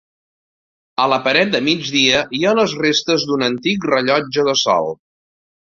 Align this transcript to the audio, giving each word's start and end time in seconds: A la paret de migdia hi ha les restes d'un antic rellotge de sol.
A 1.03 1.05
la 1.13 1.19
paret 1.27 1.51
de 1.57 1.61
migdia 1.67 2.23
hi 2.39 2.43
ha 2.45 2.55
les 2.61 2.75
restes 2.81 3.29
d'un 3.31 3.47
antic 3.51 3.89
rellotge 3.95 4.51
de 4.51 4.59
sol. 4.67 4.93